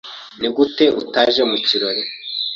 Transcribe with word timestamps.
Nigute 0.39 0.85
utaje 1.01 1.41
mu 1.49 1.57
kirori? 1.67 2.01